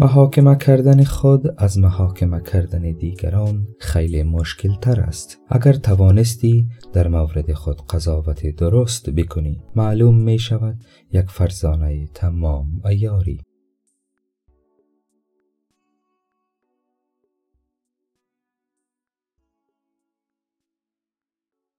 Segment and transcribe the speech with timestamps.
[0.00, 5.38] محاکمه کردن خود از محاکمه کردن دیگران خیلی مشکل تر است.
[5.48, 10.76] اگر توانستی در مورد خود قضاوت درست بکنی معلوم می شود
[11.12, 13.40] یک فرزانه تمام ایاری.